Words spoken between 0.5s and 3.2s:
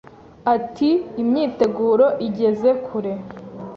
ati Imyiteguro igeze kure